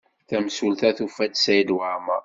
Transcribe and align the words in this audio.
Tamsulta 0.27 0.87
tufa-d 0.97 1.33
Saɛid 1.37 1.69
Waɛmaṛ. 1.75 2.19